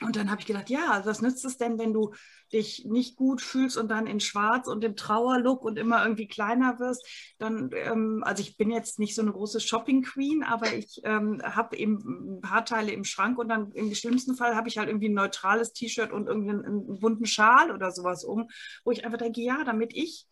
[0.01, 2.15] Und dann habe ich gedacht, ja, was nützt es denn, wenn du
[2.53, 6.79] dich nicht gut fühlst und dann in Schwarz und im Trauerlook und immer irgendwie kleiner
[6.79, 7.05] wirst?
[7.39, 11.43] Dann, ähm, also ich bin jetzt nicht so eine große Shopping Queen, aber ich ähm,
[11.43, 14.89] habe eben ein paar Teile im Schrank und dann im schlimmsten Fall habe ich halt
[14.89, 18.49] irgendwie ein neutrales T-Shirt und irgendwie einen, einen bunten Schal oder sowas um,
[18.85, 20.29] wo ich einfach denke, ja, damit ich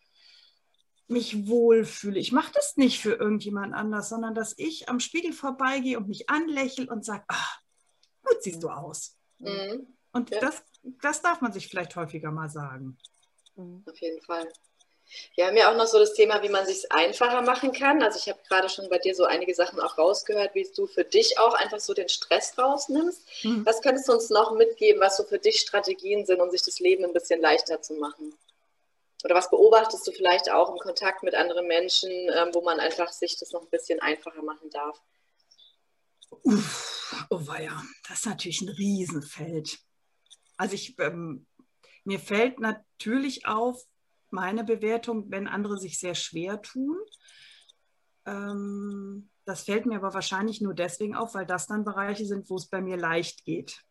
[1.09, 2.19] mich wohlfühle.
[2.21, 6.31] Ich mache das nicht für irgendjemand anders, sondern dass ich am Spiegel vorbeigehe und mich
[6.31, 7.61] anlächle und sage, ach,
[8.23, 9.16] gut siehst du aus.
[9.39, 9.87] Mhm.
[10.13, 10.41] Und ja.
[10.41, 12.97] das, das darf man sich vielleicht häufiger mal sagen.
[13.57, 13.85] Mhm.
[13.89, 14.49] Auf jeden Fall.
[15.37, 18.03] Wir haben ja auch noch so das Thema, wie man sich einfacher machen kann.
[18.03, 21.05] Also ich habe gerade schon bei dir so einige Sachen auch rausgehört, wie du für
[21.05, 23.23] dich auch einfach so den Stress rausnimmst.
[23.45, 23.65] Mhm.
[23.65, 26.81] Was könntest du uns noch mitgeben, was so für dich Strategien sind, um sich das
[26.81, 28.35] Leben ein bisschen leichter zu machen?
[29.25, 33.13] Oder was beobachtest du vielleicht auch im Kontakt mit anderen Menschen, ähm, wo man einfach
[33.13, 35.01] sich das noch ein bisschen einfacher machen darf?
[36.31, 39.79] Uff, oh ja, das ist natürlich ein Riesenfeld.
[40.57, 41.47] Also ich, ähm,
[42.05, 43.83] mir fällt natürlich auf
[44.31, 46.97] meine Bewertung, wenn andere sich sehr schwer tun.
[48.25, 52.57] Ähm, das fällt mir aber wahrscheinlich nur deswegen auf, weil das dann Bereiche sind, wo
[52.57, 53.85] es bei mir leicht geht.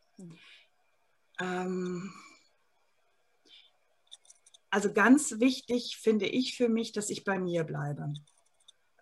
[1.39, 2.13] Ähm,
[4.69, 8.13] also ganz wichtig finde ich für mich, dass ich bei mir bleibe.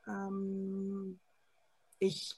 [0.08, 1.20] Ähm,
[1.98, 2.36] ich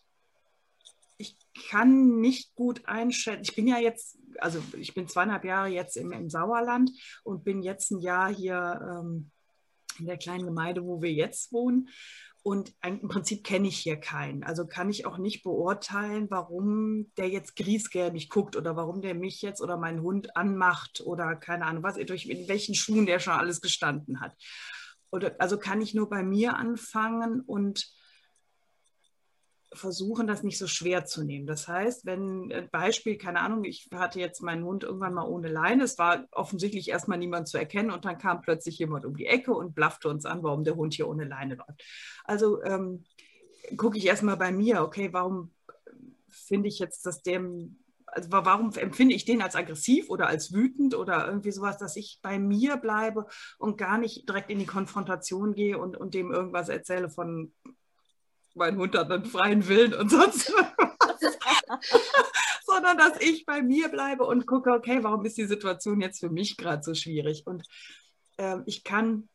[1.69, 3.43] kann nicht gut einschätzen.
[3.43, 6.91] Ich bin ja jetzt, also ich bin zweieinhalb Jahre jetzt im, im Sauerland
[7.23, 9.31] und bin jetzt ein Jahr hier ähm,
[9.99, 11.89] in der kleinen Gemeinde, wo wir jetzt wohnen.
[12.43, 14.43] Und im Prinzip kenne ich hier keinen.
[14.43, 19.15] Also kann ich auch nicht beurteilen, warum der jetzt Griesger nicht guckt oder warum der
[19.15, 23.17] mich jetzt oder meinen Hund anmacht oder keine Ahnung, was, durch in welchen Schuhen der
[23.17, 24.35] schon alles gestanden hat.
[25.11, 27.87] Oder, also kann ich nur bei mir anfangen und
[29.75, 31.45] versuchen, das nicht so schwer zu nehmen.
[31.45, 35.47] Das heißt, wenn äh, Beispiel, keine Ahnung, ich hatte jetzt meinen Hund irgendwann mal ohne
[35.47, 39.27] Leine, es war offensichtlich erstmal niemand zu erkennen und dann kam plötzlich jemand um die
[39.27, 41.83] Ecke und blaffte uns an, warum der Hund hier ohne Leine läuft.
[42.23, 43.03] Also ähm,
[43.77, 45.51] gucke ich erstmal bei mir, okay, warum
[46.29, 47.77] finde ich jetzt, dass dem
[48.15, 52.19] also warum empfinde ich den als aggressiv oder als wütend oder irgendwie sowas, dass ich
[52.21, 53.25] bei mir bleibe
[53.57, 57.51] und gar nicht direkt in die Konfrontation gehe und, und dem irgendwas erzähle von
[58.55, 61.37] mein Hund hat einen freien Willen und sonst was.
[62.65, 66.29] Sondern dass ich bei mir bleibe und gucke, okay, warum ist die Situation jetzt für
[66.29, 67.45] mich gerade so schwierig?
[67.45, 67.65] Und
[68.37, 69.29] äh, ich, kann,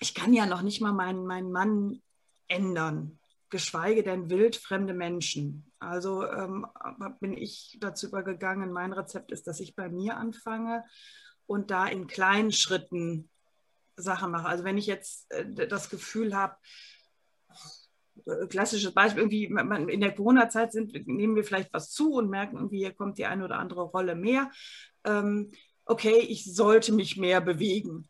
[0.00, 2.02] ich kann ja noch nicht mal meinen, meinen Mann
[2.48, 3.18] ändern,
[3.50, 5.70] geschweige denn wildfremde Menschen.
[5.78, 6.66] Also ähm,
[7.20, 10.84] bin ich dazu übergegangen, mein Rezept ist, dass ich bei mir anfange
[11.46, 13.30] und da in kleinen Schritten
[13.96, 14.48] Sachen mache.
[14.48, 16.56] Also wenn ich jetzt äh, das Gefühl habe,
[18.48, 22.92] klassisches Beispiel, irgendwie in der Corona-Zeit nehmen wir vielleicht was zu und merken irgendwie, hier
[22.92, 24.50] kommt die eine oder andere Rolle mehr.
[25.04, 25.52] Ähm,
[25.84, 28.08] okay, ich sollte mich mehr bewegen.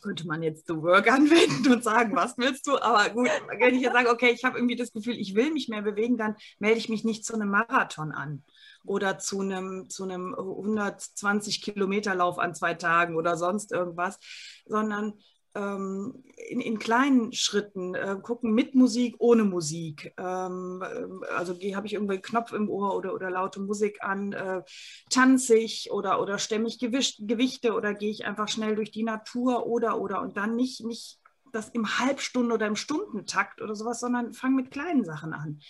[0.00, 2.80] Könnte man jetzt The Work anwenden und sagen, was willst du?
[2.80, 5.68] Aber gut, wenn ich jetzt sage, okay, ich habe irgendwie das Gefühl, ich will mich
[5.68, 8.44] mehr bewegen, dann melde ich mich nicht zu einem Marathon an
[8.84, 14.18] oder zu einem, zu einem 120 Kilometer Lauf an zwei Tagen oder sonst irgendwas,
[14.66, 15.14] sondern
[15.54, 20.14] ähm, in, in, kleinen Schritten äh, gucken mit Musik, ohne Musik.
[20.16, 24.32] Ähm, äh, also habe ich irgendwie einen Knopf im Ohr oder, oder laute Musik an,
[24.32, 24.62] äh,
[25.10, 29.04] tanze ich oder, oder stemme ich Gewicht, Gewichte oder gehe ich einfach schnell durch die
[29.04, 31.18] Natur oder oder und dann nicht, nicht
[31.52, 35.60] das im Halbstunden- oder im Stundentakt oder sowas, sondern fang mit kleinen Sachen an.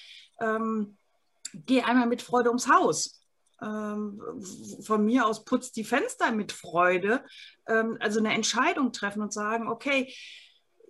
[0.41, 0.97] Ähm,
[1.67, 3.22] gehe einmal mit Freude ums Haus
[3.63, 7.25] von mir aus putzt die Fenster mit Freude,
[7.67, 10.13] ähm, also eine Entscheidung treffen und sagen, okay,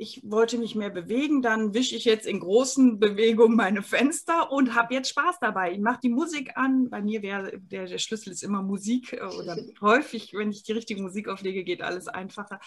[0.03, 4.75] ich wollte mich mehr bewegen, dann wische ich jetzt in großen Bewegungen meine Fenster und
[4.75, 5.73] habe jetzt Spaß dabei.
[5.73, 6.91] Ich mache die Musik an.
[6.91, 10.73] Bei mir wäre der, der Schlüssel ist immer Musik äh, oder häufig, wenn ich die
[10.73, 12.59] richtige Musik auflege, geht alles einfacher.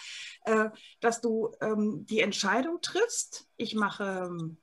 [0.44, 3.46] Äh, dass du ähm, die Entscheidung triffst.
[3.56, 4.56] Ich mache ähm,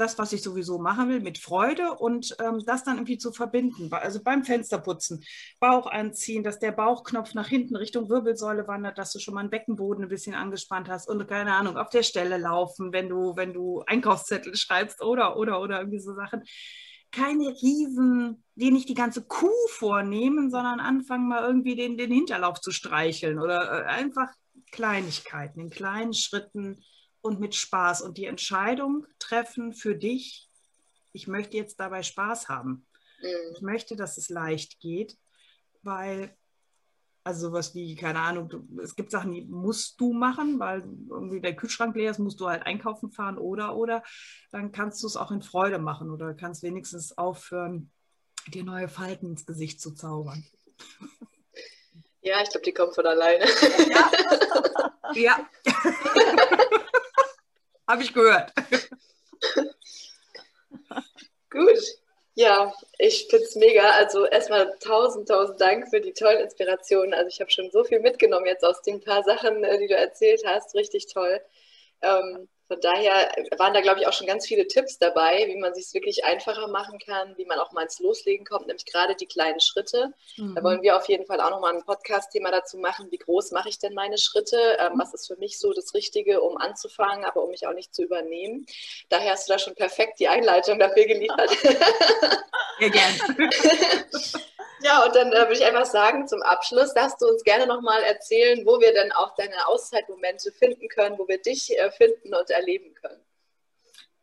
[0.00, 3.92] das, was ich sowieso machen will, mit Freude und ähm, das dann irgendwie zu verbinden.
[3.92, 5.22] Also beim Fensterputzen,
[5.60, 9.50] Bauch anziehen, dass der Bauchknopf nach hinten Richtung Wirbelsäule wandert, dass du schon mal einen
[9.50, 13.52] Beckenboden ein bisschen angespannt hast und keine Ahnung, auf der Stelle laufen, wenn du, wenn
[13.52, 16.42] du Einkaufszettel schreibst oder, oder, oder irgendwie so Sachen.
[17.12, 22.60] Keine Riesen, die nicht die ganze Kuh vornehmen, sondern anfangen mal irgendwie den, den Hinterlauf
[22.60, 24.28] zu streicheln oder äh, einfach
[24.70, 26.84] Kleinigkeiten, in kleinen Schritten
[27.22, 30.48] und mit Spaß und die Entscheidung treffen für dich,
[31.12, 32.86] ich möchte jetzt dabei Spaß haben.
[33.20, 33.54] Mhm.
[33.54, 35.18] Ich möchte, dass es leicht geht,
[35.82, 36.36] weil,
[37.24, 41.40] also sowas wie, keine Ahnung, du, es gibt Sachen, die musst du machen, weil irgendwie
[41.40, 44.02] der Kühlschrank leer ist, musst du halt einkaufen fahren oder, oder,
[44.50, 47.90] dann kannst du es auch in Freude machen oder kannst wenigstens aufhören,
[48.48, 50.44] dir neue Falten ins Gesicht zu zaubern.
[52.22, 53.46] Ja, ich glaube, die kommt von alleine.
[53.88, 54.10] Ja.
[55.14, 55.48] ja.
[57.90, 58.52] Habe ich gehört.
[61.50, 61.80] Gut.
[62.34, 63.82] Ja, ich finde mega.
[63.96, 67.14] Also erstmal tausend, tausend Dank für die tollen Inspirationen.
[67.14, 69.96] Also ich habe schon so viel mitgenommen jetzt aus den paar Sachen, äh, die du
[69.96, 70.72] erzählt hast.
[70.76, 71.40] Richtig toll.
[72.00, 75.74] Ähm, von daher waren da, glaube ich, auch schon ganz viele Tipps dabei, wie man
[75.74, 79.26] sich wirklich einfacher machen kann, wie man auch mal ins Loslegen kommt, nämlich gerade die
[79.26, 80.14] kleinen Schritte.
[80.36, 80.54] Mhm.
[80.54, 83.10] Da wollen wir auf jeden Fall auch nochmal ein Podcast-Thema dazu machen.
[83.10, 84.78] Wie groß mache ich denn meine Schritte?
[84.78, 87.92] Ähm, was ist für mich so das Richtige, um anzufangen, aber um mich auch nicht
[87.92, 88.66] zu übernehmen?
[89.08, 91.50] Daher hast du da schon perfekt die Einleitung dafür geliefert.
[92.78, 93.50] Sehr gerne.
[94.82, 98.02] Ja, und dann äh, würde ich einfach sagen, zum Abschluss darfst du uns gerne nochmal
[98.02, 102.50] erzählen, wo wir denn auch deine Auszeitmomente finden können, wo wir dich äh, finden und
[102.50, 103.20] erleben können.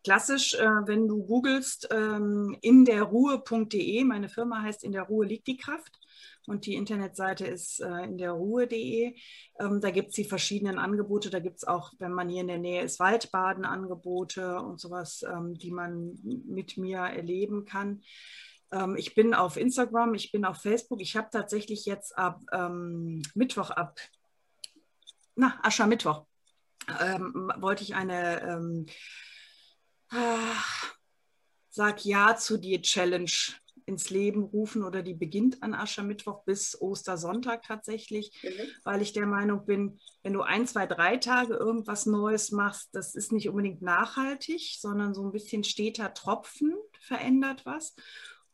[0.03, 5.25] Klassisch, äh, wenn du googelst ähm, in der Ruhe.de, meine Firma heißt In der Ruhe
[5.25, 5.99] liegt die Kraft
[6.47, 9.15] und die Internetseite ist äh, in der Ruhe.de.
[9.59, 11.29] Ähm, da gibt es die verschiedenen Angebote.
[11.29, 15.55] Da gibt es auch, wenn man hier in der Nähe ist, Waldbaden-Angebote und sowas, ähm,
[15.55, 18.01] die man mit mir erleben kann.
[18.71, 21.01] Ähm, ich bin auf Instagram, ich bin auf Facebook.
[21.01, 23.99] Ich habe tatsächlich jetzt ab ähm, Mittwoch, ab
[25.35, 26.25] na, Aschermittwoch,
[26.99, 28.85] ähm, wollte ich eine ähm,
[30.11, 30.55] äh,
[31.69, 33.31] Sag Ja zu dir Challenge
[33.85, 38.69] ins Leben rufen oder die beginnt an Aschermittwoch bis Ostersonntag tatsächlich, mhm.
[38.83, 43.15] weil ich der Meinung bin, wenn du ein, zwei, drei Tage irgendwas Neues machst, das
[43.15, 47.95] ist nicht unbedingt nachhaltig, sondern so ein bisschen steter Tropfen verändert was.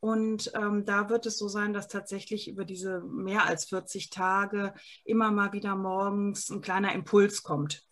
[0.04, 4.74] Und ähm, da wird es so sein, dass tatsächlich über diese mehr als 40 Tage
[5.06, 7.88] immer mal wieder morgens ein kleiner Impuls kommt.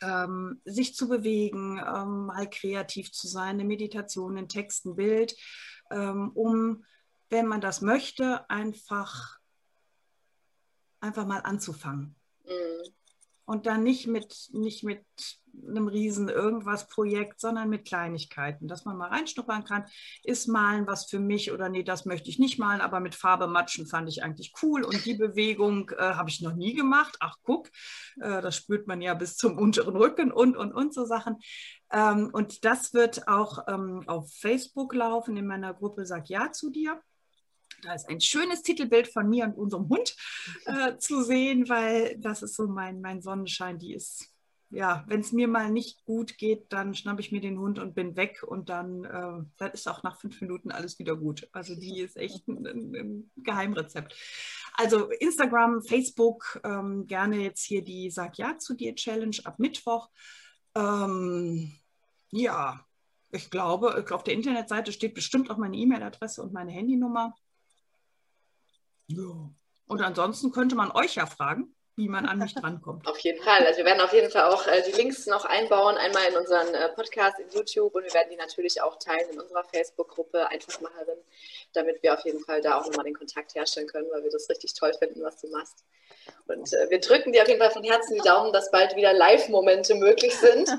[0.00, 5.36] Ähm, sich zu bewegen, ähm, mal kreativ zu sein, eine Meditation, ein Text, ein Bild,
[5.90, 6.86] ähm, um,
[7.28, 9.38] wenn man das möchte, einfach,
[11.00, 12.16] einfach mal anzufangen.
[12.46, 12.94] Mhm.
[13.46, 15.04] Und dann nicht mit, nicht mit
[15.68, 19.84] einem riesen irgendwas Projekt, sondern mit Kleinigkeiten, dass man mal reinschnuppern kann.
[20.22, 23.46] Ist malen was für mich oder nee, das möchte ich nicht malen, aber mit Farbe
[23.46, 27.16] matschen fand ich eigentlich cool und die Bewegung äh, habe ich noch nie gemacht.
[27.20, 27.68] Ach guck,
[28.20, 31.36] äh, das spürt man ja bis zum unteren Rücken und und und so Sachen.
[31.92, 36.70] Ähm, und das wird auch ähm, auf Facebook laufen in meiner Gruppe Sag Ja zu
[36.70, 37.00] dir.
[37.82, 40.16] Da ist ein schönes Titelbild von mir und unserem Hund
[40.64, 43.78] äh, zu sehen, weil das ist so mein, mein Sonnenschein.
[43.78, 44.36] Die ist
[44.70, 47.94] ja, wenn es mir mal nicht gut geht, dann schnappe ich mir den Hund und
[47.94, 51.48] bin weg und dann, äh, dann ist auch nach fünf Minuten alles wieder gut.
[51.52, 54.14] Also die ist echt ein, ein Geheimrezept.
[54.74, 60.10] Also Instagram, Facebook, ähm, gerne jetzt hier die Sag Ja zu dir Challenge ab Mittwoch.
[60.74, 61.72] Ähm,
[62.32, 62.84] ja,
[63.30, 67.36] ich glaube, auf der Internetseite steht bestimmt auch meine E-Mail-Adresse und meine Handynummer.
[69.08, 69.50] Ja.
[69.86, 73.06] Und ansonsten könnte man euch ja fragen wie man an mich drankommt.
[73.06, 73.66] Auf jeden Fall.
[73.66, 76.72] Also wir werden auf jeden Fall auch äh, die Links noch einbauen, einmal in unseren
[76.74, 81.18] äh, Podcast in YouTube und wir werden die natürlich auch teilen in unserer Facebook-Gruppe Einfachmacherin,
[81.72, 84.48] damit wir auf jeden Fall da auch nochmal den Kontakt herstellen können, weil wir das
[84.48, 85.84] richtig toll finden, was du machst.
[86.46, 89.12] Und äh, wir drücken dir auf jeden Fall von Herzen die Daumen, dass bald wieder
[89.12, 90.68] Live-Momente möglich sind.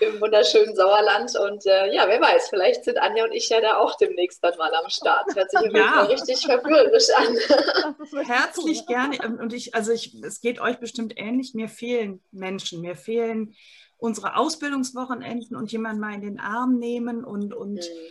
[0.00, 1.36] im wunderschönen Sauerland.
[1.36, 4.56] Und äh, ja, wer weiß, vielleicht sind Anja und ich ja da auch demnächst dann
[4.56, 5.34] mal am Start.
[5.34, 6.02] Hört sich ja.
[6.02, 8.24] richtig verführerisch an.
[8.24, 9.18] Herzlich gerne.
[9.40, 11.54] Und ich, also ich, es geht euch bestimmt ähnlich.
[11.54, 13.54] Mir fehlen Menschen, mir fehlen
[13.96, 18.08] unsere Ausbildungswochenenden und jemanden mal in den Arm nehmen und, und mhm.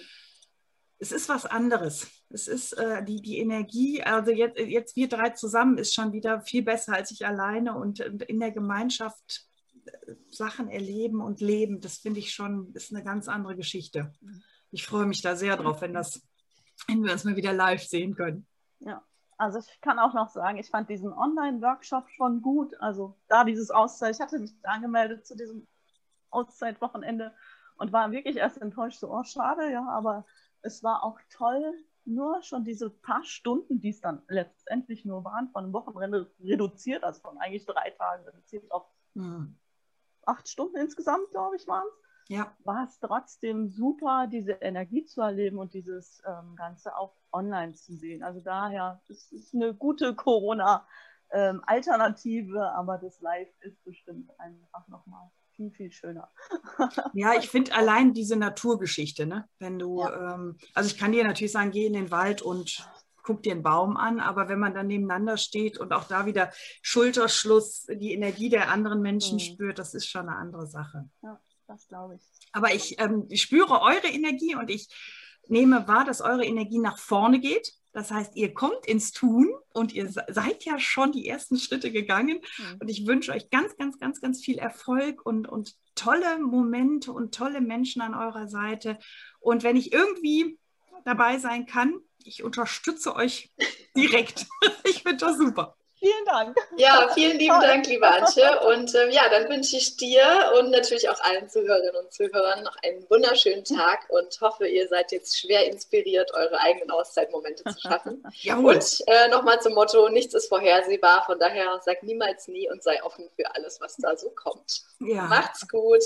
[1.00, 2.08] Es ist was anderes.
[2.30, 6.42] Es ist äh, die, die Energie, also jetzt, jetzt wir drei zusammen ist schon wieder
[6.42, 9.48] viel besser als ich alleine und in der Gemeinschaft
[10.30, 14.14] Sachen erleben und leben, das finde ich schon, ist eine ganz andere Geschichte.
[14.72, 16.22] Ich freue mich da sehr drauf, wenn, das,
[16.88, 18.46] wenn wir uns mal wieder live sehen können.
[18.80, 19.04] Ja,
[19.38, 22.74] also ich kann auch noch sagen, ich fand diesen Online-Workshop schon gut.
[22.82, 25.68] Also da dieses Auszeit, ich hatte mich angemeldet zu diesem
[26.30, 27.34] Auszeitwochenende
[27.78, 30.26] und war wirklich erst enttäuscht, so, oh schade, ja, aber
[30.62, 31.74] es war auch toll,
[32.06, 37.04] nur schon diese paar Stunden, die es dann letztendlich nur waren, von einem Wochenende reduziert,
[37.04, 39.58] also von eigentlich drei Tagen reduziert auf mhm
[40.28, 42.04] acht Stunden insgesamt, glaube ich, waren es.
[42.30, 42.54] Ja.
[42.66, 47.94] War es trotzdem super, diese Energie zu erleben und dieses ähm, Ganze auch online zu
[47.94, 48.22] sehen.
[48.22, 50.88] Also daher, es ist eine gute Corona-Alternative,
[51.32, 56.30] ähm, aber das Live ist bestimmt einfach nochmal viel, viel schöner.
[57.14, 59.50] ja, ich finde allein diese Naturgeschichte, ne?
[59.60, 60.36] wenn du, ja.
[60.36, 62.88] ähm, also ich kann dir natürlich sagen, geh in den Wald und
[63.24, 66.52] guck dir einen Baum an, aber wenn man dann nebeneinander steht und auch da wieder
[66.82, 69.42] Schulterschluss, die Energie der anderen Menschen mhm.
[69.42, 71.10] spürt, das ist schon eine andere Sache.
[71.22, 72.22] Ja, das glaube ich.
[72.54, 74.88] Aber ich, ähm, ich spüre eure Energie und ich
[75.50, 79.92] nehme wahr, dass eure Energie nach vorne geht Das heißt, ihr kommt ins Tun und
[79.92, 82.42] ihr seid ja schon die ersten Schritte gegangen.
[82.60, 82.78] Mhm.
[82.80, 87.34] Und ich wünsche euch ganz, ganz, ganz, ganz viel Erfolg und, und tolle Momente und
[87.34, 89.00] tolle Menschen an eurer Seite.
[89.40, 90.60] Und wenn ich irgendwie
[91.06, 93.52] dabei sein kann, ich unterstütze euch
[93.96, 94.46] direkt.
[94.84, 95.76] ich finde das super.
[96.00, 96.58] Vielen Dank.
[96.78, 98.60] Ja, vielen lieben Dank, liebe Antje.
[98.68, 102.76] Und äh, ja, dann wünsche ich dir und natürlich auch allen Zuhörerinnen und Zuhörern noch
[102.84, 108.24] einen wunderschönen Tag und hoffe, ihr seid jetzt schwer inspiriert, eure eigenen Auszeitmomente zu schaffen.
[108.42, 108.76] Jawohl.
[108.76, 111.24] Und äh, nochmal zum Motto, nichts ist vorhersehbar.
[111.26, 114.84] Von daher sag niemals nie und sei offen für alles, was da so kommt.
[115.00, 115.24] Ja.
[115.24, 116.04] Macht's gut.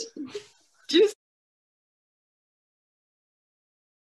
[0.88, 1.14] Tschüss.